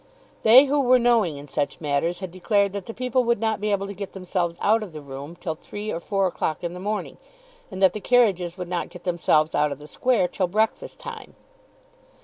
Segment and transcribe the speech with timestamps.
[0.41, 3.69] They who were knowing in such matters had declared that the people would not be
[3.71, 6.79] able to get themselves out of the room till three or four o'clock in the
[6.79, 7.17] morning,
[7.69, 11.35] and that the carriages would not get themselves out of the Square till breakfast time.